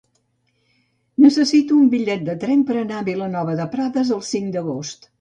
[1.25, 5.09] Necessito un bitllet de tren per anar a Vilanova de Prades el cinc d'agost.